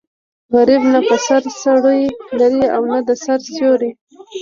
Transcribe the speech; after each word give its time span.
غریب 0.53 0.83
نه 0.93 0.99
په 1.07 1.15
سر 1.27 1.43
څوړی 1.61 2.01
لري 2.39 2.65
او 2.75 2.81
نه 2.91 2.99
د 3.07 3.09
سر 3.23 3.39
سیوری. 3.53 3.91